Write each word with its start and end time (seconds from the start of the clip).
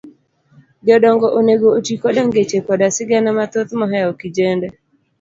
jodongo 0.87 1.27
onego 1.39 1.67
oti 1.77 1.93
koda 2.01 2.21
ngeche 2.27 2.57
koda 2.67 2.87
sigana 2.95 3.29
mathoth 3.37 3.71
mohewo 3.79 4.11
kijende. 4.19 4.67